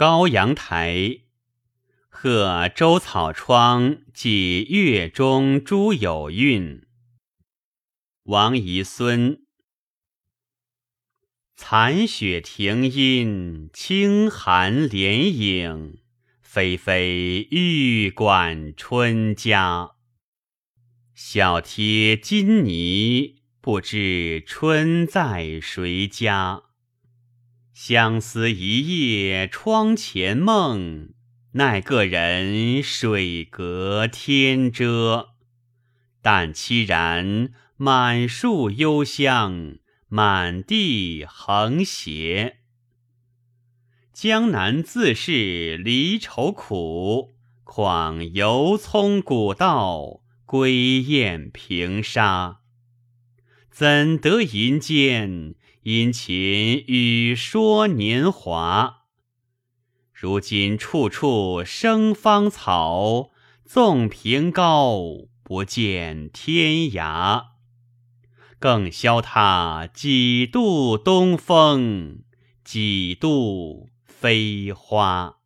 [0.00, 1.18] 高阳台，
[2.08, 6.86] 贺周草窗寄月中诸有韵。
[8.22, 9.42] 王遗孙。
[11.54, 15.98] 残雪停阴，清寒连影。
[16.42, 19.90] 霏霏玉管春家。
[21.14, 26.69] 小贴金泥，不知春在谁家。
[27.82, 31.14] 相思一夜窗前梦，
[31.52, 35.30] 奈个人水隔天遮。
[36.20, 42.58] 但凄然满树幽香，满地横斜。
[44.12, 47.30] 江南自是离愁苦，
[47.64, 52.58] 况犹从古道，归雁平沙。
[53.70, 55.54] 怎得银间？
[55.82, 59.06] 殷勤语说年华，
[60.12, 63.30] 如今处处生芳草，
[63.64, 65.00] 纵凭高，
[65.42, 67.44] 不见天涯。
[68.58, 72.24] 更消他几度东风，
[72.62, 75.39] 几度飞花。